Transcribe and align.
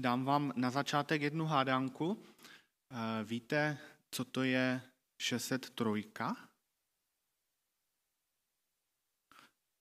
Dám 0.00 0.24
vám 0.24 0.52
na 0.56 0.70
začátek 0.70 1.22
jednu 1.22 1.44
hádánku. 1.46 2.24
Eh, 2.90 3.24
víte, 3.24 3.78
co 4.10 4.24
to 4.24 4.42
je 4.42 4.82
603? 5.22 6.12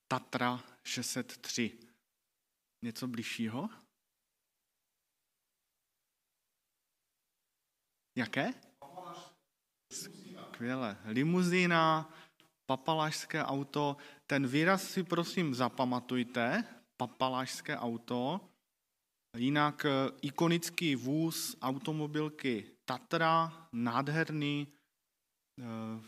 Tatra 0.07 0.63
603. 0.83 1.79
Něco 2.81 3.07
bližšího? 3.07 3.69
Jaké? 8.17 8.53
Skvěle. 9.93 10.97
Limuzína, 11.05 12.13
papalašské 12.65 13.43
auto. 13.43 13.97
Ten 14.27 14.47
výraz 14.47 14.83
si 14.83 15.03
prosím 15.03 15.55
zapamatujte. 15.55 16.63
Papalašské 16.97 17.77
auto. 17.77 18.54
Jinak 19.35 19.85
eh, 19.85 19.89
ikonický 20.21 20.95
vůz 20.95 21.55
automobilky 21.61 22.65
Tatra, 22.85 23.67
nádherný 23.73 24.67
eh, 24.67 25.63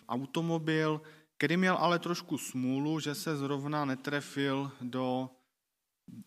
automobil, 0.08 1.02
který 1.38 1.58
měl 1.58 1.78
ale 1.78 2.00
trošku 2.00 2.38
smůlu, 2.38 3.00
že 3.00 3.16
se 3.16 3.38
zrovna 3.38 3.86
netrefil 3.86 4.72
do, 4.82 5.30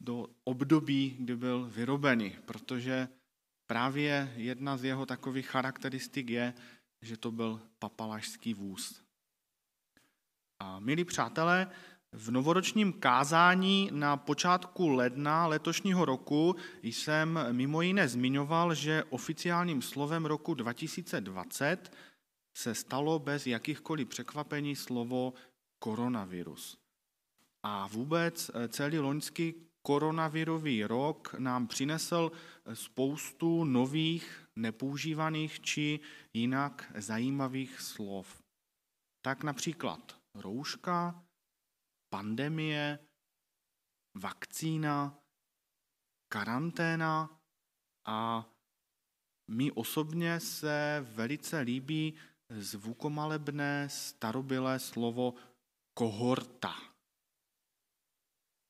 do 0.00 0.26
období, 0.44 1.16
kdy 1.18 1.36
byl 1.36 1.70
vyrobený, 1.70 2.36
protože 2.44 3.08
právě 3.66 4.32
jedna 4.36 4.76
z 4.76 4.84
jeho 4.84 5.06
takových 5.06 5.46
charakteristik 5.46 6.30
je, 6.30 6.54
že 7.02 7.16
to 7.16 7.30
byl 7.30 7.60
papalašský 7.78 8.54
vůz. 8.54 9.02
A 10.62 10.80
milí 10.80 11.04
přátelé, 11.04 11.70
v 12.12 12.30
novoročním 12.30 12.92
kázání 12.92 13.90
na 13.92 14.16
počátku 14.16 14.88
ledna 14.88 15.46
letošního 15.46 16.04
roku 16.04 16.56
jsem 16.82 17.38
mimo 17.52 17.82
jiné 17.82 18.08
zmiňoval, 18.08 18.74
že 18.74 19.04
oficiálním 19.10 19.82
slovem 19.82 20.26
roku 20.26 20.54
2020 20.54 21.92
se 22.54 22.74
stalo 22.74 23.18
bez 23.18 23.46
jakýchkoliv 23.46 24.08
překvapení 24.08 24.76
slovo 24.76 25.34
koronavirus. 25.78 26.78
A 27.62 27.86
vůbec 27.86 28.50
celý 28.68 28.98
loňský 28.98 29.54
koronavirový 29.82 30.84
rok 30.84 31.34
nám 31.38 31.66
přinesl 31.66 32.32
spoustu 32.74 33.64
nových, 33.64 34.46
nepoužívaných 34.56 35.60
či 35.60 36.00
jinak 36.32 36.92
zajímavých 36.94 37.80
slov. 37.80 38.42
Tak 39.22 39.44
například 39.44 40.16
rouška, 40.34 41.22
pandemie, 42.10 42.98
vakcína, 44.14 45.18
karanténa 46.28 47.40
a 48.06 48.46
mi 49.48 49.72
osobně 49.72 50.40
se 50.40 51.06
velice 51.14 51.60
líbí 51.60 52.14
zvukomalebné 52.50 53.88
starobylé 53.88 54.78
slovo 54.78 55.34
kohorta. 55.94 56.74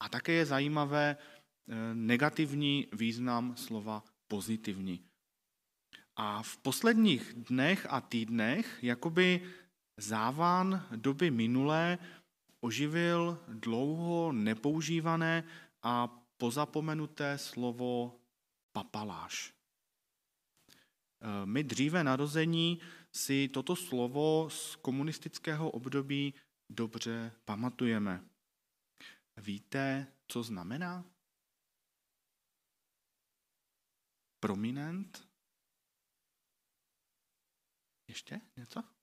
A 0.00 0.08
také 0.08 0.32
je 0.32 0.46
zajímavé 0.46 1.16
eh, 1.16 1.94
negativní 1.94 2.88
význam 2.92 3.56
slova 3.56 4.04
pozitivní. 4.28 5.04
A 6.16 6.42
v 6.42 6.56
posledních 6.56 7.34
dnech 7.34 7.86
a 7.90 8.00
týdnech 8.00 8.78
jakoby 8.82 9.52
závan 9.96 10.86
doby 10.96 11.30
minulé 11.30 11.98
oživil 12.60 13.44
dlouho 13.48 14.32
nepoužívané 14.32 15.44
a 15.82 16.06
pozapomenuté 16.36 17.38
slovo 17.38 18.20
papaláš. 18.72 19.54
Eh, 21.20 21.46
my 21.46 21.64
dříve 21.64 22.04
narození 22.04 22.80
si 23.12 23.48
toto 23.48 23.76
slovo 23.76 24.50
z 24.50 24.76
komunistického 24.76 25.70
období 25.70 26.34
dobře 26.68 27.32
pamatujeme. 27.44 28.24
Víte, 29.36 30.06
co 30.28 30.42
znamená? 30.42 31.04
Prominent? 34.40 35.28
Ještě 38.08 38.40
něco? 38.56 38.99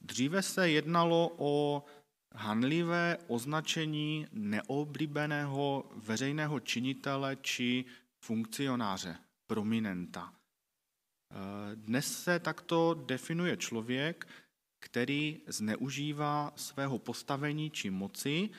Dříve 0.00 0.42
se 0.42 0.70
jednalo 0.70 1.34
o 1.38 1.84
hanlivé 2.34 3.18
označení 3.26 4.26
neoblíbeného 4.32 5.90
veřejného 5.96 6.60
činitele 6.60 7.36
či 7.36 7.84
funkcionáře, 8.24 9.18
prominenta. 9.46 10.34
Dnes 11.74 12.22
se 12.22 12.38
takto 12.38 12.94
definuje 12.94 13.56
člověk, 13.56 14.28
který 14.80 15.40
zneužívá 15.46 16.52
svého 16.56 16.98
postavení 16.98 17.70
či 17.70 17.90
moci 17.90 18.50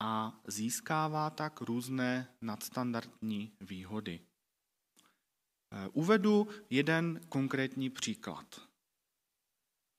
a 0.00 0.40
získává 0.46 1.30
tak 1.30 1.60
různé 1.60 2.28
nadstandardní 2.40 3.52
výhody. 3.60 4.20
Uvedu 5.92 6.48
jeden 6.70 7.20
konkrétní 7.28 7.90
příklad. 7.90 8.69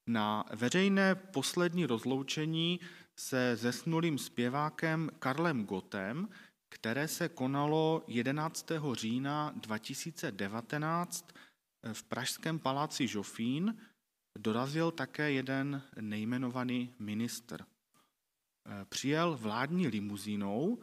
Na 0.06 0.44
veřejné 0.54 1.14
poslední 1.14 1.86
rozloučení 1.86 2.80
se 3.16 3.56
zesnulým 3.56 4.18
zpěvákem 4.18 5.10
Karlem 5.18 5.64
Gotem, 5.64 6.28
které 6.68 7.08
se 7.08 7.28
konalo 7.28 8.04
11. 8.06 8.66
října 8.92 9.52
2019 9.56 11.32
v 11.92 12.02
Pražském 12.02 12.58
paláci 12.58 13.08
Žofín, 13.08 13.76
dorazil 14.38 14.90
také 14.90 15.32
jeden 15.32 15.82
nejmenovaný 16.00 16.94
ministr. 16.98 17.64
Přijel 18.88 19.36
vládní 19.36 19.88
limuzínou, 19.88 20.82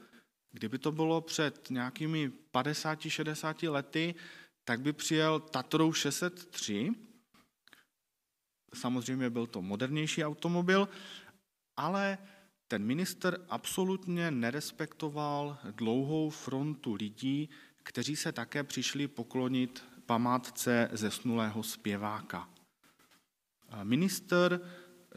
kdyby 0.52 0.78
to 0.78 0.92
bylo 0.92 1.22
před 1.22 1.70
nějakými 1.70 2.32
50-60 2.54 3.72
lety, 3.72 4.16
tak 4.64 4.82
by 4.82 4.94
přijel 4.94 5.40
Tatrou 5.40 5.94
603, 5.94 6.92
Samozřejmě 8.74 9.30
byl 9.30 9.48
to 9.48 9.62
modernější 9.62 10.26
automobil, 10.26 10.90
ale 11.78 12.18
ten 12.68 12.84
minister 12.84 13.46
absolutně 13.50 14.32
nerespektoval 14.32 15.58
dlouhou 15.72 16.30
frontu 16.30 16.94
lidí, 16.94 17.50
kteří 17.84 18.16
se 18.16 18.32
také 18.32 18.64
přišli 18.64 19.08
poklonit 19.08 19.84
památce 20.06 20.90
zesnulého 20.92 21.64
zpěváka. 21.64 22.50
Minister 23.84 24.62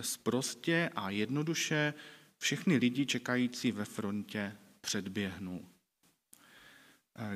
sprostě 0.01 0.91
a 0.97 1.11
jednoduše 1.11 1.95
všechny 2.39 2.77
lidi 2.77 3.07
čekající 3.07 3.73
ve 3.73 3.85
frontě 3.85 4.57
předběhnul. 4.81 5.61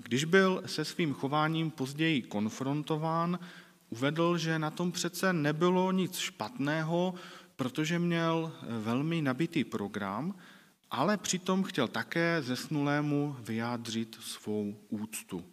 Když 0.00 0.24
byl 0.24 0.62
se 0.66 0.84
svým 0.84 1.14
chováním 1.14 1.70
později 1.70 2.22
konfrontován, 2.22 3.38
uvedl, 3.90 4.38
že 4.38 4.58
na 4.58 4.70
tom 4.70 4.92
přece 4.92 5.32
nebylo 5.32 5.92
nic 5.92 6.18
špatného, 6.18 7.14
protože 7.56 7.98
měl 7.98 8.52
velmi 8.62 9.22
nabitý 9.22 9.64
program, 9.64 10.34
ale 10.90 11.16
přitom 11.16 11.62
chtěl 11.62 11.88
také 11.88 12.42
zesnulému 12.42 13.36
vyjádřit 13.40 14.18
svou 14.20 14.80
úctu. 14.88 15.44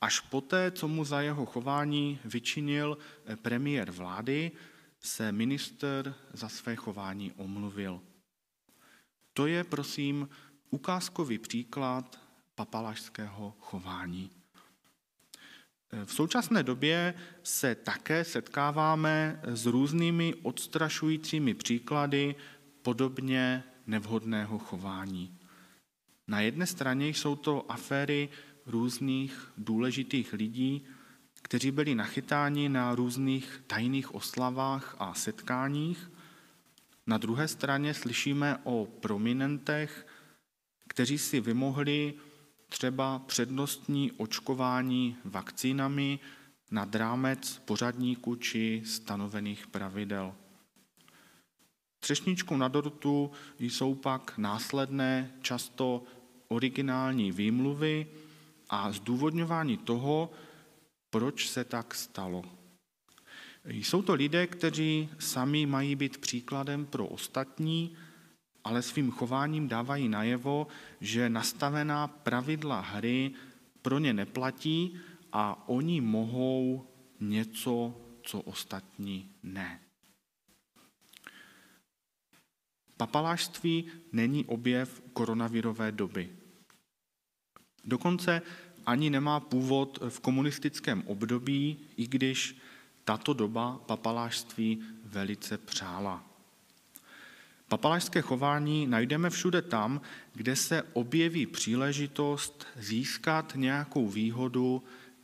Až 0.00 0.20
poté, 0.20 0.70
co 0.70 0.88
mu 0.88 1.04
za 1.04 1.20
jeho 1.20 1.46
chování 1.46 2.18
vyčinil 2.24 2.98
premiér 3.42 3.90
vlády, 3.90 4.52
se 5.00 5.32
minister 5.32 6.14
za 6.32 6.48
své 6.48 6.76
chování 6.76 7.32
omluvil. 7.32 8.00
To 9.32 9.46
je, 9.46 9.64
prosím, 9.64 10.28
ukázkový 10.70 11.38
příklad 11.38 12.20
papalašského 12.54 13.54
chování. 13.60 14.39
V 16.04 16.12
současné 16.12 16.62
době 16.62 17.14
se 17.42 17.74
také 17.74 18.24
setkáváme 18.24 19.40
s 19.44 19.66
různými 19.66 20.34
odstrašujícími 20.42 21.54
příklady 21.54 22.34
podobně 22.82 23.64
nevhodného 23.86 24.58
chování. 24.58 25.38
Na 26.28 26.40
jedné 26.40 26.66
straně 26.66 27.08
jsou 27.08 27.36
to 27.36 27.72
aféry 27.72 28.28
různých 28.66 29.52
důležitých 29.58 30.32
lidí, 30.32 30.84
kteří 31.42 31.70
byli 31.70 31.94
nachytáni 31.94 32.68
na 32.68 32.94
různých 32.94 33.62
tajných 33.66 34.14
oslavách 34.14 34.96
a 34.98 35.14
setkáních. 35.14 36.10
Na 37.06 37.18
druhé 37.18 37.48
straně 37.48 37.94
slyšíme 37.94 38.58
o 38.64 38.86
prominentech, 38.86 40.06
kteří 40.88 41.18
si 41.18 41.40
vymohli 41.40 42.14
třeba 42.70 43.18
přednostní 43.18 44.12
očkování 44.12 45.16
vakcínami 45.24 46.18
nad 46.70 46.94
rámec 46.94 47.62
pořadníku 47.64 48.36
či 48.36 48.82
stanovených 48.86 49.66
pravidel. 49.66 50.34
Třešničkou 52.00 52.56
na 52.56 52.68
dortu 52.68 53.30
jsou 53.58 53.94
pak 53.94 54.38
následné, 54.38 55.30
často 55.42 56.02
originální 56.48 57.32
výmluvy 57.32 58.06
a 58.68 58.92
zdůvodňování 58.92 59.76
toho, 59.76 60.30
proč 61.10 61.48
se 61.48 61.64
tak 61.64 61.94
stalo. 61.94 62.44
Jsou 63.64 64.02
to 64.02 64.14
lidé, 64.14 64.46
kteří 64.46 65.08
sami 65.18 65.66
mají 65.66 65.96
být 65.96 66.18
příkladem 66.18 66.86
pro 66.86 67.06
ostatní, 67.06 67.96
ale 68.64 68.82
svým 68.82 69.10
chováním 69.10 69.68
dávají 69.68 70.08
najevo, 70.08 70.66
že 71.00 71.30
nastavená 71.30 72.08
pravidla 72.08 72.80
hry 72.80 73.30
pro 73.82 73.98
ně 73.98 74.12
neplatí 74.12 74.96
a 75.32 75.68
oni 75.68 76.00
mohou 76.00 76.86
něco, 77.20 78.00
co 78.22 78.40
ostatní 78.40 79.30
ne. 79.42 79.80
Papalášství 82.96 83.84
není 84.12 84.44
objev 84.44 85.02
koronavirové 85.12 85.92
doby. 85.92 86.30
Dokonce 87.84 88.42
ani 88.86 89.10
nemá 89.10 89.40
původ 89.40 89.98
v 90.08 90.20
komunistickém 90.20 91.02
období, 91.06 91.78
i 91.96 92.06
když 92.06 92.56
tato 93.04 93.32
doba 93.34 93.78
papalášství 93.86 94.82
velice 95.04 95.58
přála. 95.58 96.29
Papalášské 97.70 98.20
chování 98.20 98.86
najdeme 98.86 99.30
všude 99.30 99.62
tam, 99.62 100.00
kde 100.34 100.56
se 100.56 100.82
objeví 100.92 101.46
příležitost 101.46 102.66
získat 102.76 103.52
nějakou 103.56 104.08
výhodu 104.08 104.82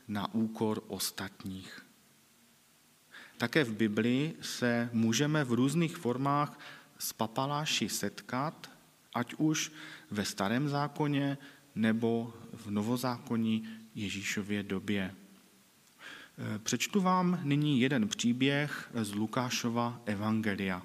na 0.08 0.34
úkor 0.34 0.82
ostatních. 0.86 1.86
Také 3.38 3.64
v 3.64 3.72
Biblii 3.74 4.36
se 4.40 4.90
můžeme 4.92 5.44
v 5.44 5.52
různých 5.52 5.96
formách 5.96 6.60
s 6.98 7.12
papaláši 7.12 7.88
setkat, 7.88 8.70
ať 9.14 9.34
už 9.38 9.72
ve 10.10 10.24
starém 10.24 10.68
zákoně 10.68 11.38
nebo 11.74 12.34
v 12.52 12.70
novozákonní 12.70 13.68
Ježíšově 13.94 14.62
době. 14.62 15.14
Přečtu 16.62 17.00
vám 17.00 17.40
nyní 17.42 17.80
jeden 17.80 18.08
příběh 18.08 18.90
z 18.94 19.14
Lukášova 19.14 20.00
Evangelia. 20.04 20.82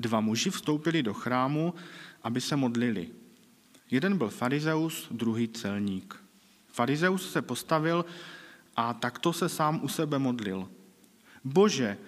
Dva 0.00 0.20
muži 0.20 0.50
vstoupili 0.50 1.02
do 1.02 1.14
chrámu, 1.14 1.74
aby 2.22 2.40
se 2.40 2.56
modlili. 2.56 3.08
Jeden 3.90 4.16
byl 4.16 4.28
farizeus, 4.28 5.08
druhý 5.10 5.48
celník. 5.48 6.16
Farizeus 6.72 7.32
se 7.32 7.42
postavil 7.42 8.04
a 8.76 8.94
takto 8.94 9.32
se 9.32 9.48
sám 9.48 9.80
u 9.82 9.88
sebe 9.88 10.18
modlil. 10.18 10.68
Bože, 11.44 11.98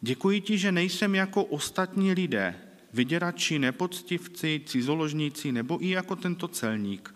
děkuji 0.00 0.40
ti, 0.40 0.58
že 0.58 0.72
nejsem 0.72 1.14
jako 1.14 1.44
ostatní 1.44 2.12
lidé, 2.12 2.54
vyděrači, 2.92 3.58
nepoctivci, 3.58 4.60
cizoložníci 4.66 5.52
nebo 5.52 5.84
i 5.84 5.88
jako 5.88 6.16
tento 6.16 6.48
celník. 6.48 7.14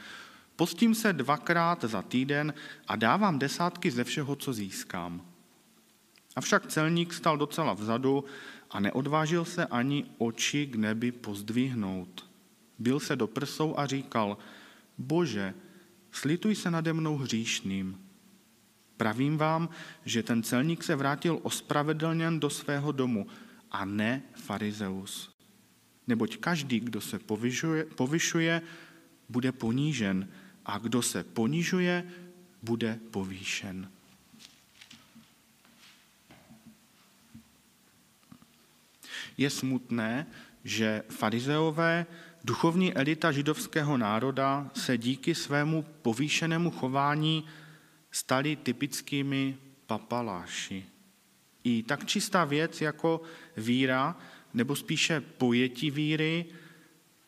Postím 0.56 0.94
se 0.94 1.12
dvakrát 1.12 1.84
za 1.84 2.02
týden 2.02 2.54
a 2.88 2.96
dávám 2.96 3.38
desátky 3.38 3.90
ze 3.90 4.04
všeho, 4.04 4.36
co 4.36 4.52
získám. 4.52 5.29
Avšak 6.36 6.66
celník 6.66 7.12
stal 7.12 7.36
docela 7.36 7.74
vzadu 7.74 8.24
a 8.70 8.80
neodvážil 8.80 9.44
se 9.44 9.66
ani 9.66 10.04
oči 10.18 10.66
k 10.66 10.76
nebi 10.76 11.12
pozdvihnout. 11.12 12.30
Byl 12.78 13.00
se 13.00 13.16
do 13.16 13.26
prsou 13.26 13.78
a 13.78 13.86
říkal, 13.86 14.38
bože, 14.98 15.54
slituj 16.10 16.54
se 16.54 16.70
nade 16.70 16.92
mnou 16.92 17.16
hříšným. 17.16 17.98
Pravím 18.96 19.36
vám, 19.36 19.68
že 20.04 20.22
ten 20.22 20.42
celník 20.42 20.84
se 20.84 20.96
vrátil 20.96 21.38
ospravedlněn 21.42 22.40
do 22.40 22.50
svého 22.50 22.92
domu 22.92 23.26
a 23.70 23.84
ne 23.84 24.22
farizeus. 24.34 25.34
Neboť 26.06 26.36
každý, 26.36 26.80
kdo 26.80 27.00
se 27.00 27.18
povyšuje, 27.18 27.84
povyšuje 27.84 28.62
bude 29.30 29.52
ponížen 29.52 30.28
a 30.66 30.78
kdo 30.78 31.02
se 31.02 31.24
ponižuje, 31.24 32.04
bude 32.62 32.98
povýšen. 33.10 33.90
Je 39.40 39.50
smutné, 39.50 40.26
že 40.64 41.02
farizeové, 41.08 42.06
duchovní 42.44 42.94
elita 42.94 43.32
židovského 43.32 43.96
národa, 43.96 44.70
se 44.74 44.98
díky 44.98 45.34
svému 45.34 45.84
povýšenému 46.02 46.70
chování 46.70 47.44
stali 48.10 48.56
typickými 48.56 49.56
papaláši. 49.86 50.84
I 51.64 51.82
tak 51.82 52.06
čistá 52.06 52.44
věc 52.44 52.80
jako 52.80 53.20
víra, 53.56 54.16
nebo 54.54 54.76
spíše 54.76 55.20
pojetí 55.20 55.90
víry, 55.90 56.46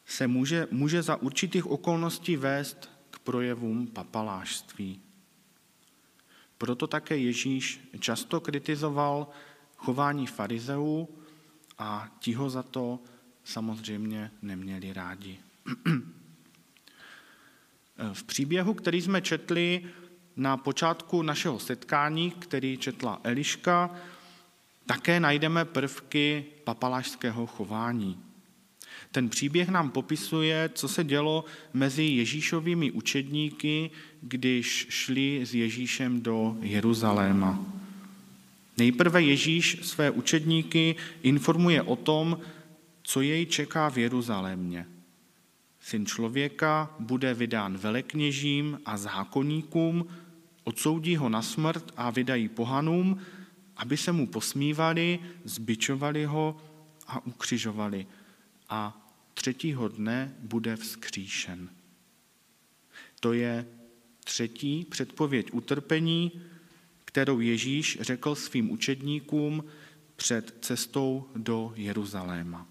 se 0.04 0.26
může, 0.26 0.68
může 0.70 1.02
za 1.02 1.16
určitých 1.16 1.66
okolností 1.66 2.36
vést 2.36 2.90
k 3.10 3.18
projevům 3.18 3.86
papalášství. 3.86 5.00
Proto 6.58 6.86
také 6.86 7.16
Ježíš 7.16 7.80
často 7.98 8.40
kritizoval 8.40 9.28
chování 9.76 10.26
farizeů 10.26 11.08
a 11.82 12.08
ti 12.18 12.32
ho 12.32 12.50
za 12.50 12.62
to 12.62 13.00
samozřejmě 13.44 14.30
neměli 14.42 14.92
rádi. 14.92 15.38
V 18.12 18.24
příběhu, 18.24 18.74
který 18.74 19.02
jsme 19.02 19.20
četli 19.20 19.84
na 20.36 20.56
počátku 20.56 21.22
našeho 21.22 21.58
setkání, 21.58 22.30
který 22.30 22.76
četla 22.76 23.20
Eliška, 23.24 23.90
také 24.86 25.20
najdeme 25.20 25.64
prvky 25.64 26.44
papalášského 26.64 27.46
chování. 27.46 28.18
Ten 29.12 29.28
příběh 29.28 29.68
nám 29.68 29.90
popisuje, 29.90 30.70
co 30.74 30.88
se 30.88 31.04
dělo 31.04 31.44
mezi 31.72 32.02
Ježíšovými 32.02 32.90
učedníky, 32.90 33.90
když 34.20 34.86
šli 34.88 35.46
s 35.46 35.54
Ježíšem 35.54 36.22
do 36.22 36.56
Jeruzaléma. 36.60 37.81
Nejprve 38.76 39.22
Ježíš 39.22 39.78
své 39.82 40.10
učedníky 40.10 40.96
informuje 41.22 41.82
o 41.82 41.96
tom, 41.96 42.38
co 43.02 43.20
jej 43.20 43.46
čeká 43.46 43.90
v 43.90 43.98
Jeruzalémě. 43.98 44.86
Syn 45.80 46.06
člověka 46.06 46.94
bude 46.98 47.34
vydán 47.34 47.76
velekněžím 47.76 48.80
a 48.84 48.96
zákonníkům, 48.96 50.06
odsoudí 50.64 51.16
ho 51.16 51.28
na 51.28 51.42
smrt 51.42 51.92
a 51.96 52.10
vydají 52.10 52.48
pohanům, 52.48 53.20
aby 53.76 53.96
se 53.96 54.12
mu 54.12 54.26
posmívali, 54.26 55.18
zbičovali 55.44 56.24
ho 56.24 56.56
a 57.06 57.26
ukřižovali. 57.26 58.06
A 58.68 59.08
třetího 59.34 59.88
dne 59.88 60.34
bude 60.38 60.76
vzkříšen. 60.76 61.68
To 63.20 63.32
je 63.32 63.66
třetí 64.24 64.86
předpověď 64.90 65.48
utrpení, 65.52 66.32
kterou 67.12 67.40
Ježíš 67.40 67.98
řekl 68.00 68.34
svým 68.34 68.70
učedníkům 68.70 69.64
před 70.16 70.58
cestou 70.64 71.28
do 71.36 71.72
Jeruzaléma. 71.76 72.66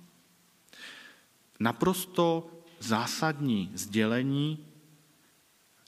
Naprosto 1.60 2.52
zásadní 2.80 3.72
sdělení, 3.74 4.66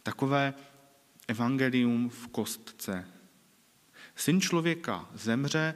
takové 0.04 0.54
evangelium 1.28 2.10
v 2.10 2.28
kostce. 2.28 3.08
Syn 4.16 4.42
člověka 4.42 5.10
zemře 5.14 5.76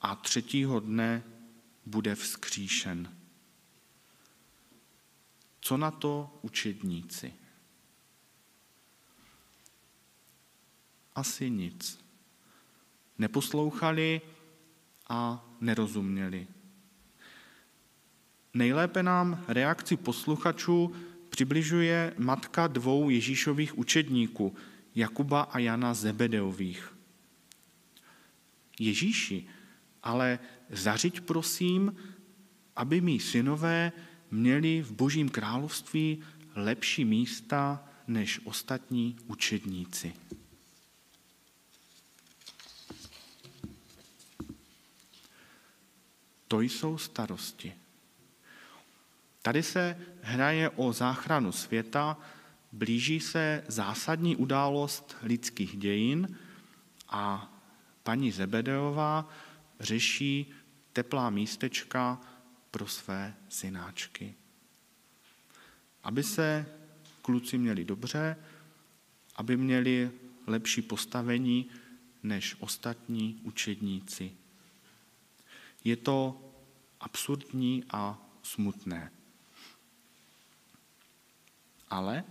a 0.00 0.14
třetího 0.14 0.80
dne 0.80 1.22
bude 1.86 2.14
vzkříšen. 2.14 3.16
Co 5.60 5.76
na 5.76 5.90
to 5.90 6.38
učedníci? 6.42 7.34
Asi 11.14 11.50
nic 11.50 12.05
neposlouchali 13.18 14.20
a 15.08 15.46
nerozuměli. 15.60 16.46
Nejlépe 18.54 19.02
nám 19.02 19.44
reakci 19.48 19.96
posluchačů 19.96 20.92
přibližuje 21.28 22.14
matka 22.18 22.66
dvou 22.66 23.10
Ježíšových 23.10 23.78
učedníků, 23.78 24.54
Jakuba 24.94 25.42
a 25.42 25.58
Jana 25.58 25.94
Zebedeových. 25.94 26.96
Ježíši, 28.80 29.46
ale 30.02 30.38
zařiď 30.70 31.20
prosím, 31.20 31.96
aby 32.76 33.00
mý 33.00 33.20
synové 33.20 33.92
měli 34.30 34.82
v 34.82 34.92
Božím 34.92 35.28
království 35.28 36.22
lepší 36.54 37.04
místa 37.04 37.84
než 38.06 38.40
ostatní 38.44 39.16
učedníci. 39.26 40.12
To 46.48 46.60
jsou 46.60 46.98
starosti. 46.98 47.74
Tady 49.42 49.62
se 49.62 49.98
hraje 50.22 50.70
o 50.70 50.92
záchranu 50.92 51.52
světa, 51.52 52.16
blíží 52.72 53.20
se 53.20 53.64
zásadní 53.68 54.36
událost 54.36 55.16
lidských 55.22 55.76
dějin 55.76 56.38
a 57.08 57.52
paní 58.02 58.32
Zebedeová 58.32 59.28
řeší 59.80 60.52
teplá 60.92 61.30
místečka 61.30 62.20
pro 62.70 62.86
své 62.86 63.34
synáčky. 63.48 64.34
Aby 66.02 66.22
se 66.22 66.66
kluci 67.22 67.58
měli 67.58 67.84
dobře, 67.84 68.36
aby 69.36 69.56
měli 69.56 70.10
lepší 70.46 70.82
postavení 70.82 71.68
než 72.22 72.56
ostatní 72.60 73.40
učedníci. 73.42 74.32
Je 75.84 75.96
to 75.96 76.42
absurdní 77.00 77.84
a 77.90 78.18
smutné. 78.42 79.12
Ale 81.90 82.24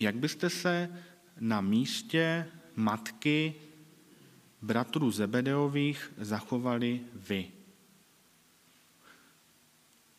jak 0.00 0.16
byste 0.16 0.50
se 0.50 1.02
na 1.40 1.60
místě 1.60 2.50
matky 2.76 3.54
bratrů 4.62 5.10
Zebedeových 5.10 6.12
zachovali 6.18 7.00
vy? 7.14 7.50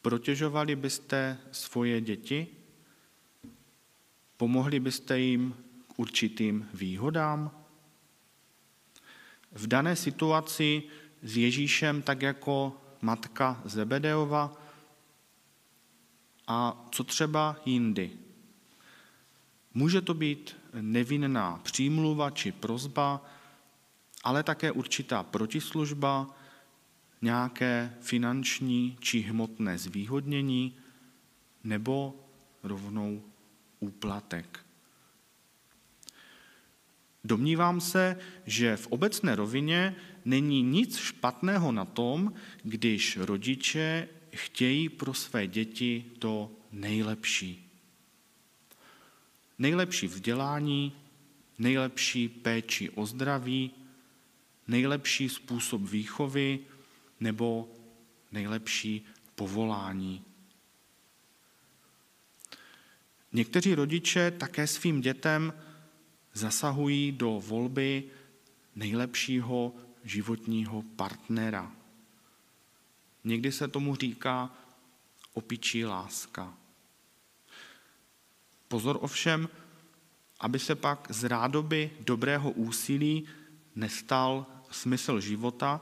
Protěžovali 0.02 0.76
byste 0.76 1.38
svoje 1.52 2.02
děti? 2.02 2.48
Pomohli 4.38 4.80
byste 4.80 5.20
jim 5.20 5.56
k 5.88 6.00
určitým 6.00 6.70
výhodám? 6.74 7.67
V 9.58 9.68
dané 9.68 9.96
situaci 9.96 10.84
s 11.24 11.38
Ježíšem 11.38 12.02
tak 12.02 12.22
jako 12.22 12.78
matka 13.02 13.62
Zebedeova 13.66 14.54
a 16.48 16.86
co 16.92 17.04
třeba 17.04 17.56
jindy. 17.66 18.12
Může 19.74 20.02
to 20.02 20.14
být 20.14 20.56
nevinná 20.74 21.60
přímluva 21.64 22.30
či 22.30 22.52
prozba, 22.52 23.26
ale 24.24 24.44
také 24.44 24.72
určitá 24.72 25.24
protislužba, 25.24 26.28
nějaké 27.22 27.94
finanční 28.02 28.98
či 29.00 29.20
hmotné 29.20 29.78
zvýhodnění 29.78 30.78
nebo 31.64 32.16
rovnou 32.64 33.24
úplatek. 33.80 34.67
Domnívám 37.28 37.82
se, 37.82 38.20
že 38.46 38.78
v 38.78 38.88
obecné 38.88 39.36
rovině 39.36 39.96
není 40.26 40.64
nic 40.64 40.98
špatného 40.98 41.72
na 41.72 41.86
tom, 41.86 42.34
když 42.64 43.18
rodiče 43.18 44.08
chtějí 44.34 44.90
pro 44.90 45.14
své 45.14 45.48
děti 45.48 46.06
to 46.20 46.52
nejlepší. 46.72 47.70
Nejlepší 49.60 50.08
vzdělání, 50.08 50.94
nejlepší 51.60 52.30
péči 52.30 52.90
o 52.90 53.06
zdraví, 53.06 53.72
nejlepší 54.68 55.30
způsob 55.30 55.82
výchovy 55.82 56.60
nebo 57.20 57.70
nejlepší 58.32 59.06
povolání. 59.36 60.24
Někteří 63.34 63.76
rodiče 63.76 64.32
také 64.32 64.68
svým 64.68 65.02
dětem 65.02 65.54
zasahují 66.38 67.12
do 67.12 67.42
volby 67.48 68.04
nejlepšího 68.76 69.74
životního 70.04 70.82
partnera. 70.82 71.72
Někdy 73.24 73.52
se 73.52 73.68
tomu 73.68 73.96
říká 73.96 74.50
opičí 75.34 75.86
láska. 75.86 76.54
Pozor 78.68 78.98
ovšem, 79.02 79.50
aby 80.40 80.60
se 80.60 80.76
pak 80.76 81.08
z 81.10 81.24
rádoby 81.24 81.92
dobrého 82.00 82.52
úsilí 82.52 83.28
nestal 83.76 84.46
smysl 84.72 85.20
života, 85.20 85.82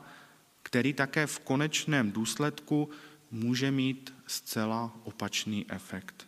který 0.63 0.93
také 0.93 1.27
v 1.27 1.39
konečném 1.39 2.11
důsledku 2.11 2.89
může 3.31 3.71
mít 3.71 4.13
zcela 4.27 4.95
opačný 5.03 5.65
efekt. 5.71 6.27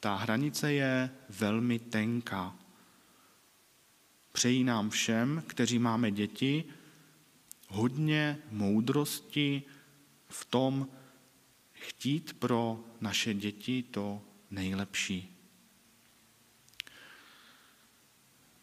Ta 0.00 0.16
hranice 0.16 0.72
je 0.72 1.10
velmi 1.28 1.78
tenká. 1.78 2.56
Přejí 4.40 4.64
nám 4.64 4.90
všem, 4.90 5.42
kteří 5.46 5.78
máme 5.78 6.10
děti, 6.10 6.64
hodně 7.68 8.38
moudrosti 8.50 9.62
v 10.28 10.44
tom 10.44 10.88
chtít 11.72 12.32
pro 12.32 12.84
naše 13.00 13.34
děti 13.34 13.82
to 13.82 14.22
nejlepší. 14.50 15.36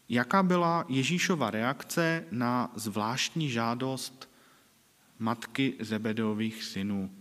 Jaká 0.08 0.42
byla 0.42 0.84
Ježíšova 0.88 1.50
reakce 1.50 2.24
na 2.30 2.72
zvláštní 2.74 3.50
žádost 3.50 4.30
matky 5.18 5.74
Zebedeových 5.80 6.64
synů? 6.64 7.14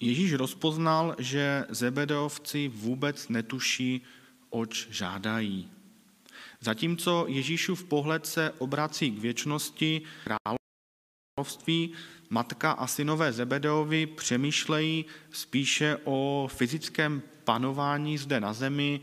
Ježíš 0.00 0.32
rozpoznal, 0.32 1.16
že 1.18 1.64
Zebedeovci 1.68 2.68
vůbec 2.68 3.28
netuší, 3.28 4.00
oč 4.50 4.88
žádají. 4.90 5.75
Zatímco 6.66 7.24
Ježíšův 7.28 7.84
pohled 7.84 8.26
se 8.26 8.52
obrací 8.58 9.10
k 9.10 9.18
věčnosti 9.18 10.02
království, 10.24 11.92
matka 12.30 12.72
a 12.72 12.86
synové 12.86 13.32
Zebedeovi 13.32 14.06
přemýšlejí 14.06 15.04
spíše 15.30 15.98
o 16.04 16.48
fyzickém 16.52 17.22
panování 17.44 18.18
zde 18.18 18.40
na 18.40 18.52
zemi 18.52 19.00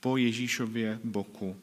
po 0.00 0.16
Ježíšově 0.16 1.00
boku. 1.04 1.56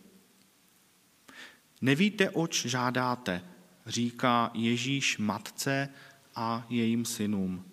Nevíte, 1.82 2.30
oč 2.30 2.66
žádáte, 2.66 3.46
říká 3.86 4.52
Ježíš 4.54 5.18
matce 5.18 5.90
a 6.36 6.66
jejím 6.70 7.06
synům. 7.06 7.66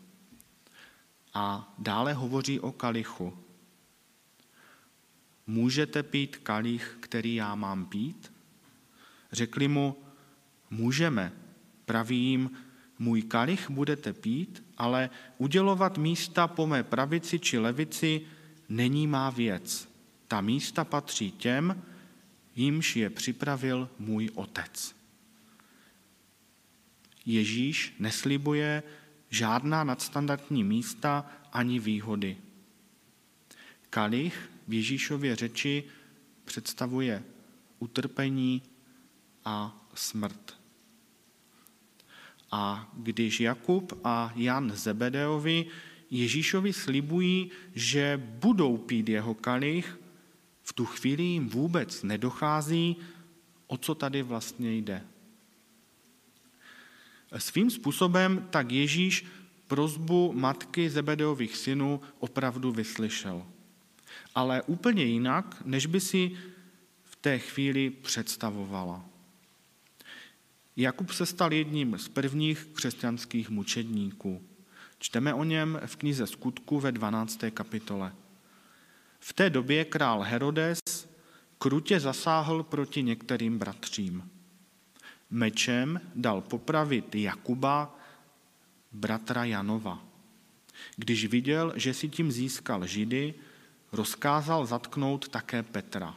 A 1.35 1.75
dále 1.79 2.12
hovoří 2.12 2.61
o 2.61 2.73
kalichu. 2.73 3.48
Můžete 5.49 6.02
pít 6.02 6.37
kalich, 6.37 6.97
který 7.00 7.35
já 7.35 7.55
mám 7.55 7.87
pít? 7.87 8.33
Řekli 9.33 9.69
mu, 9.69 9.97
můžeme. 10.71 11.33
Praví 11.85 12.19
jim, 12.19 12.50
můj 12.99 13.23
kalich 13.23 13.71
budete 13.71 14.12
pít, 14.12 14.64
ale 14.76 15.11
udělovat 15.38 15.99
místa 15.99 16.49
po 16.49 16.67
mé 16.67 16.83
pravici 16.83 17.38
či 17.38 17.59
levici 17.59 18.21
není 18.69 19.07
má 19.07 19.31
věc. 19.31 19.88
Ta 20.28 20.40
místa 20.40 20.85
patří 20.85 21.31
těm, 21.31 21.83
jimž 22.57 22.97
je 22.97 23.11
připravil 23.11 23.88
můj 23.99 24.31
otec. 24.35 24.97
Ježíš 27.26 27.95
neslibuje 27.99 28.83
žádná 29.31 29.85
nadstandardní 29.85 30.64
místa 30.64 31.31
ani 31.52 31.78
výhody. 31.78 32.37
Kalich 33.90 34.50
v 34.68 34.75
Ježíšově 34.75 35.37
řeči 35.37 35.84
představuje 36.44 37.25
utrpení 37.78 38.62
a 39.44 39.87
smrt. 39.94 40.58
A 42.50 42.92
když 42.96 43.40
Jakub 43.40 44.00
a 44.04 44.32
Jan 44.37 44.72
Zebedeovi 44.75 45.66
Ježíšovi 46.10 46.72
slibují, 46.72 47.50
že 47.75 48.22
budou 48.25 48.76
pít 48.76 49.08
jeho 49.08 49.34
kalich, 49.34 50.00
v 50.62 50.72
tu 50.72 50.84
chvíli 50.84 51.22
jim 51.22 51.48
vůbec 51.48 52.02
nedochází, 52.02 52.96
o 53.66 53.76
co 53.76 53.94
tady 53.94 54.22
vlastně 54.22 54.76
jde. 54.76 55.04
Svým 57.38 57.70
způsobem 57.70 58.48
tak 58.50 58.72
Ježíš 58.72 59.26
prozbu 59.66 60.32
matky 60.32 60.90
Zebedeových 60.90 61.56
synů 61.56 62.00
opravdu 62.18 62.72
vyslyšel. 62.72 63.46
Ale 64.35 64.62
úplně 64.62 65.04
jinak, 65.04 65.62
než 65.64 65.87
by 65.87 66.00
si 66.00 66.38
v 67.04 67.16
té 67.16 67.38
chvíli 67.38 67.90
představovala. 67.90 69.04
Jakub 70.76 71.11
se 71.11 71.26
stal 71.26 71.52
jedním 71.52 71.99
z 71.99 72.08
prvních 72.08 72.64
křesťanských 72.73 73.50
mučedníků. 73.50 74.42
Čteme 74.99 75.35
o 75.35 75.44
něm 75.44 75.80
v 75.87 75.97
knize 75.97 76.26
Skutku 76.26 76.80
ve 76.80 76.92
12. 76.92 77.40
kapitole. 77.54 78.12
V 79.20 79.32
té 79.32 79.50
době 79.50 79.85
král 79.85 80.23
Herodes 80.23 80.78
krutě 81.58 82.00
zasáhl 82.00 82.62
proti 82.62 83.02
některým 83.02 83.58
bratřím. 83.58 84.30
Mečem 85.30 86.00
dal 86.14 86.40
popravit 86.40 87.14
Jakuba, 87.14 87.99
bratra 88.92 89.44
Janova. 89.44 90.04
Když 90.97 91.26
viděl, 91.26 91.73
že 91.76 91.94
si 91.94 92.08
tím 92.08 92.32
získal 92.32 92.87
Židy, 92.87 93.35
rozkázal 93.92 94.66
zatknout 94.66 95.28
také 95.28 95.62
Petra. 95.62 96.14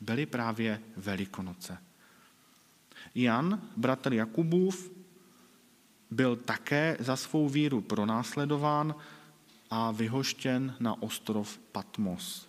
Byly 0.00 0.26
právě 0.26 0.82
Velikonoce. 0.96 1.78
Jan, 3.14 3.62
bratr 3.76 4.12
Jakubův, 4.12 4.90
byl 6.10 6.36
také 6.36 6.96
za 7.00 7.16
svou 7.16 7.48
víru 7.48 7.80
pronásledován 7.80 8.94
a 9.70 9.90
vyhoštěn 9.90 10.74
na 10.80 11.02
ostrov 11.02 11.58
Patmos. 11.58 12.48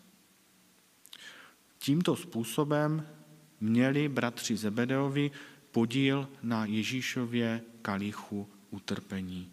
Tímto 1.80 2.16
způsobem 2.16 3.08
měli 3.62 4.10
bratři 4.10 4.58
Zebedeovi 4.58 5.32
podíl 5.72 6.30
na 6.44 6.66
Ježíšově 6.66 7.62
kalichu 7.82 8.50
utrpení. 8.72 9.52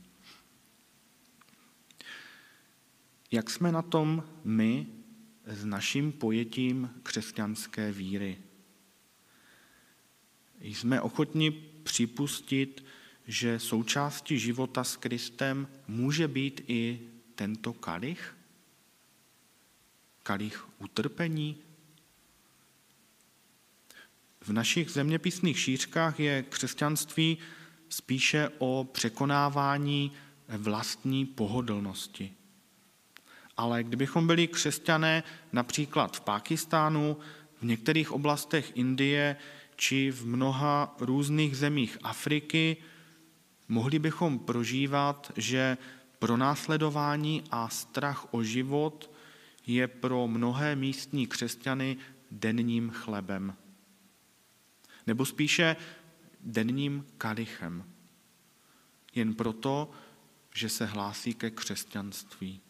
Jak 3.30 3.50
jsme 3.50 3.72
na 3.72 3.82
tom 3.82 4.24
my 4.44 4.86
s 5.46 5.64
naším 5.64 6.12
pojetím 6.12 6.90
křesťanské 7.02 7.92
víry? 7.92 8.38
Jsme 10.60 11.00
ochotni 11.00 11.50
připustit, 11.82 12.84
že 13.26 13.58
součástí 13.58 14.38
života 14.38 14.84
s 14.84 14.96
Kristem 14.96 15.68
může 15.88 16.28
být 16.28 16.60
i 16.66 17.00
tento 17.34 17.72
kalich? 17.72 18.36
Kalich 20.22 20.68
utrpení? 20.78 21.56
V 24.40 24.52
našich 24.52 24.90
zeměpisných 24.90 25.60
šířkách 25.60 26.20
je 26.20 26.42
křesťanství 26.42 27.38
spíše 27.88 28.50
o 28.58 28.88
překonávání 28.92 30.12
vlastní 30.48 31.26
pohodlnosti. 31.26 32.34
Ale 33.60 33.84
kdybychom 33.84 34.26
byli 34.26 34.48
křesťané 34.48 35.22
například 35.52 36.16
v 36.16 36.20
Pákistánu, 36.20 37.16
v 37.60 37.64
některých 37.64 38.12
oblastech 38.12 38.72
Indie 38.74 39.36
či 39.76 40.10
v 40.10 40.26
mnoha 40.26 40.96
různých 41.00 41.56
zemích 41.56 41.98
Afriky, 42.02 42.76
mohli 43.68 43.98
bychom 43.98 44.38
prožívat, 44.38 45.32
že 45.36 45.78
pronásledování 46.18 47.44
a 47.50 47.68
strach 47.68 48.34
o 48.34 48.42
život 48.42 49.10
je 49.66 49.88
pro 49.88 50.28
mnohé 50.28 50.76
místní 50.76 51.26
křesťany 51.26 51.96
denním 52.30 52.90
chlebem. 52.90 53.56
Nebo 55.06 55.26
spíše 55.26 55.76
denním 56.40 57.06
kalichem. 57.18 57.84
Jen 59.14 59.34
proto, 59.34 59.90
že 60.54 60.68
se 60.68 60.86
hlásí 60.86 61.34
ke 61.34 61.50
křesťanství. 61.50 62.60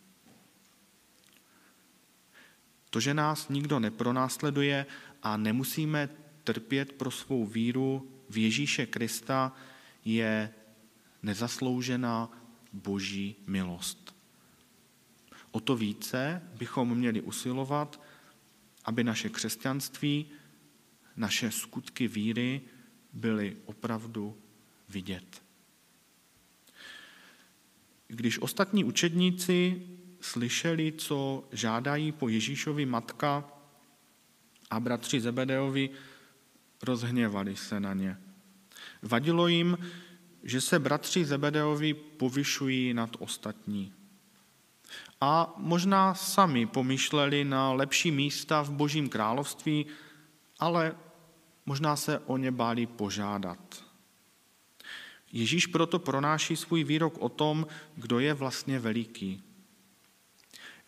To, 2.91 3.01
že 3.01 3.15
nás 3.15 3.49
nikdo 3.49 3.81
nepronásleduje 3.81 4.87
a 5.23 5.37
nemusíme 5.37 6.09
trpět 6.45 6.93
pro 6.93 7.11
svou 7.11 7.47
víru 7.47 8.11
v 8.31 8.39
Ježíše 8.39 8.87
Krista, 8.87 9.53
je 10.05 10.51
nezasloužená 11.23 12.31
boží 12.73 13.37
milost. 13.47 14.15
O 15.51 15.61
to 15.61 15.77
více 15.77 16.43
bychom 16.59 16.95
měli 16.95 17.21
usilovat, 17.21 18.01
aby 18.85 19.05
naše 19.05 19.29
křesťanství, 19.29 20.27
naše 21.17 21.51
skutky 21.51 22.09
víry 22.09 22.61
byly 23.13 23.57
opravdu 23.65 24.37
vidět. 24.89 25.43
Když 28.09 28.39
ostatní 28.39 28.85
učedníci 28.85 29.83
slyšeli, 30.21 30.93
co 30.93 31.45
žádají 31.53 32.13
po 32.13 32.29
Ježíšovi 32.29 32.87
matka 32.87 33.45
a 34.71 34.81
bratři 34.81 35.21
Zebedeovi, 35.21 35.91
rozhněvali 36.83 37.57
se 37.57 37.81
na 37.81 37.95
ně. 37.95 38.17
Vadilo 39.03 39.49
jim, 39.49 39.79
že 40.43 40.61
se 40.61 40.79
bratři 40.79 41.25
Zebedeovi 41.25 41.95
povyšují 41.95 42.95
nad 42.95 43.11
ostatní. 43.19 43.93
A 45.21 45.55
možná 45.57 46.15
sami 46.15 46.67
pomýšleli 46.67 47.45
na 47.45 47.73
lepší 47.73 48.11
místa 48.11 48.63
v 48.63 48.71
Božím 48.71 49.09
království, 49.09 49.87
ale 50.59 50.97
možná 51.67 51.97
se 51.97 52.19
o 52.19 52.37
ně 52.37 52.51
báli 52.51 52.87
požádat. 52.87 53.85
Ježíš 55.33 55.67
proto 55.67 55.99
pronáší 55.99 56.57
svůj 56.57 56.85
výrok 56.85 57.19
o 57.19 57.29
tom, 57.29 57.67
kdo 57.97 58.19
je 58.19 58.35
vlastně 58.35 58.79
veliký. 58.79 59.43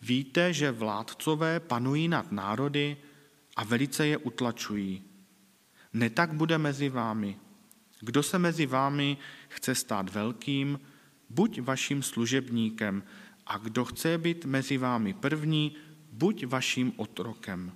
Víte, 0.03 0.53
že 0.53 0.71
vládcové 0.71 1.59
panují 1.59 2.07
nad 2.07 2.31
národy 2.31 2.97
a 3.55 3.63
velice 3.63 4.07
je 4.07 4.17
utlačují. 4.17 5.03
Ne 5.93 6.09
tak 6.09 6.33
bude 6.33 6.57
mezi 6.57 6.89
vámi. 6.89 7.37
Kdo 7.99 8.23
se 8.23 8.39
mezi 8.39 8.65
vámi 8.65 9.17
chce 9.47 9.75
stát 9.75 10.09
velkým, 10.09 10.79
buď 11.29 11.61
vaším 11.61 12.03
služebníkem, 12.03 13.03
a 13.47 13.57
kdo 13.57 13.85
chce 13.85 14.17
být 14.17 14.45
mezi 14.45 14.77
vámi 14.77 15.13
první, 15.13 15.75
buď 16.11 16.45
vaším 16.45 16.93
otrokem. 16.95 17.71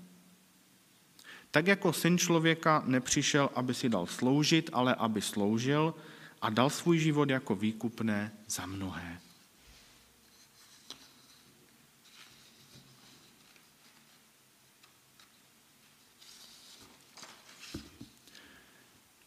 Tak 1.51 1.67
jako 1.67 1.93
syn 1.93 2.17
člověka 2.17 2.83
nepřišel, 2.85 3.49
aby 3.55 3.73
si 3.73 3.89
dal 3.89 4.05
sloužit, 4.05 4.69
ale 4.73 4.95
aby 4.95 5.21
sloužil 5.21 5.95
a 6.41 6.49
dal 6.49 6.69
svůj 6.69 6.99
život 6.99 7.29
jako 7.29 7.55
výkupné 7.55 8.31
za 8.47 8.65
mnohé. 8.65 9.26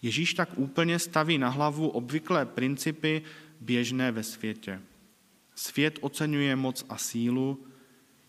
Ježíš 0.02 0.34
tak 0.34 0.58
úplně 0.58 0.98
staví 0.98 1.38
na 1.38 1.48
hlavu 1.48 1.88
obvyklé 1.88 2.46
principy 2.46 3.22
běžné 3.60 4.12
ve 4.12 4.22
světě. 4.22 4.80
Svět 5.54 5.98
oceňuje 6.00 6.56
moc 6.56 6.86
a 6.88 6.96
sílu, 6.96 7.66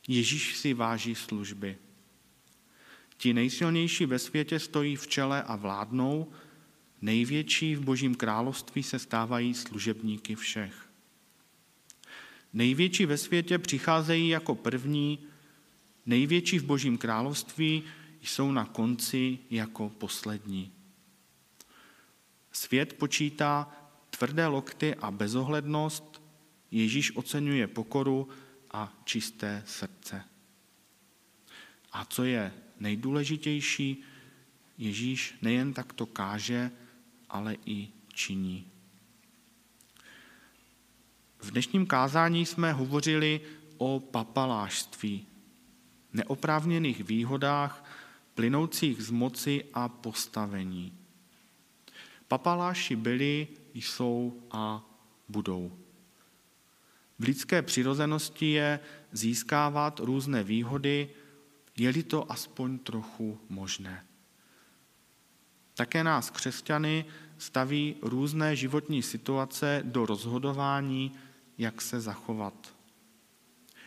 Ježíš 0.08 0.58
si 0.58 0.74
váží 0.74 1.16
služby. 1.16 1.78
Ti 3.18 3.34
nejsilnější 3.34 4.06
ve 4.06 4.20
světě 4.20 4.60
stojí 4.60 4.96
v 4.96 5.08
čele 5.08 5.44
a 5.44 5.56
vládnou, 5.56 6.32
největší 7.02 7.76
v 7.76 7.82
Božím 7.82 8.16
království 8.16 8.84
se 8.84 9.00
stávají 9.00 9.54
služebníky 9.54 10.36
všech. 10.36 10.90
Největší 12.54 13.06
ve 13.06 13.18
světě 13.18 13.58
přicházejí 13.58 14.30
jako 14.30 14.56
první, 14.56 15.20
největší 16.06 16.60
v 16.60 16.64
Božím 16.64 16.98
království 16.98 17.84
jsou 18.22 18.52
na 18.52 18.66
konci 18.66 19.40
jako 19.50 19.90
poslední. 19.90 20.72
Svět 22.52 22.94
počítá 22.94 23.72
tvrdé 24.10 24.48
lokty 24.48 24.96
a 24.96 25.12
bezohlednost, 25.12 26.22
Ježíš 26.72 27.16
oceňuje 27.16 27.68
pokoru 27.68 28.30
a 28.72 28.94
čisté 29.04 29.64
srdce. 29.66 30.24
A 31.92 32.06
co 32.06 32.24
je 32.24 32.54
nejdůležitější, 32.80 34.04
Ježíš 34.78 35.36
nejen 35.42 35.74
takto 35.74 36.06
káže, 36.06 36.72
ale 37.30 37.56
i 37.66 37.88
činí. 38.14 38.68
V 41.40 41.52
dnešním 41.52 41.86
kázání 41.86 42.46
jsme 42.46 42.74
hovořili 42.74 43.42
o 43.78 44.00
papalášství, 44.00 45.26
neoprávněných 46.14 47.04
výhodách 47.04 47.86
plynoucích 48.34 49.02
z 49.02 49.12
moci 49.12 49.66
a 49.74 49.90
postavení. 49.90 51.01
Papaláši 52.32 52.96
byli, 52.96 53.48
jsou 53.74 54.44
a 54.52 54.90
budou. 55.30 55.72
V 57.20 57.24
lidské 57.24 57.62
přirozenosti 57.62 58.52
je 58.52 58.80
získávat 59.12 60.00
různé 60.00 60.44
výhody, 60.44 61.10
je-li 61.78 62.04
to 62.04 62.32
aspoň 62.32 62.80
trochu 62.80 63.40
možné. 63.50 64.06
Také 65.74 66.04
nás, 66.04 66.30
křesťany, 66.30 67.06
staví 67.38 67.96
různé 68.02 68.56
životní 68.56 69.02
situace 69.04 69.82
do 69.86 70.06
rozhodování, 70.06 71.12
jak 71.58 71.82
se 71.82 72.02
zachovat. 72.02 72.76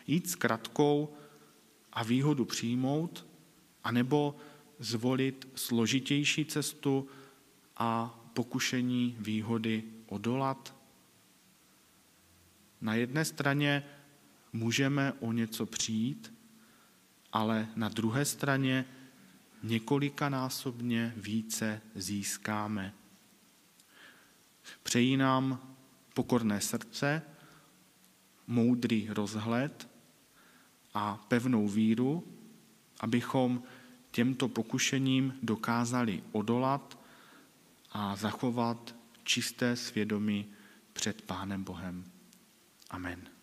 Jít 0.07 0.31
s 0.31 0.35
kratkou 0.35 1.17
a 1.93 2.03
výhodu 2.03 2.45
přijmout, 2.45 3.27
anebo 3.85 4.37
zvolit 4.79 5.49
složitější 5.55 6.45
cestu 6.45 7.09
a 7.77 8.21
pokušení 8.35 9.17
výhody 9.21 9.83
odolat? 10.07 10.75
Na 12.81 12.95
jedné 12.95 13.25
straně 13.25 13.85
můžeme 14.53 15.13
o 15.13 15.33
něco 15.33 15.67
přijít, 15.67 16.35
ale 17.33 17.69
na 17.77 17.89
druhé 17.89 18.25
straně 18.25 18.85
několikanásobně 19.63 21.15
více 21.17 21.81
získáme. 21.95 22.95
Přejí 24.83 25.17
nám 25.17 25.77
pokorné 26.15 26.61
srdce, 26.61 27.23
moudrý 28.47 29.09
rozhled 29.11 29.89
a 30.95 31.17
pevnou 31.29 31.69
víru, 31.69 32.25
abychom 33.01 33.63
těmto 34.11 34.49
pokušením 34.49 35.35
dokázali 35.43 36.23
odolat 36.33 37.04
a 37.95 38.17
zachovat 38.17 38.95
čisté 39.25 39.77
svědomí 39.77 40.53
před 40.93 41.23
Pánem 41.23 41.65
Bohem. 41.65 42.05
Amen. 42.91 43.34